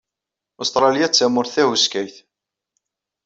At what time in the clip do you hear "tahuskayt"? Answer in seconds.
1.55-2.15